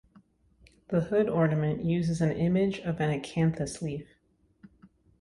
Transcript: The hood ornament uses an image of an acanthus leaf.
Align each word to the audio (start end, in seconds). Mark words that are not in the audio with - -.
The 0.87 1.01
hood 1.01 1.29
ornament 1.29 1.85
uses 1.85 2.21
an 2.21 2.31
image 2.31 2.79
of 2.79 2.99
an 2.99 3.11
acanthus 3.21 3.83
leaf. 3.83 4.07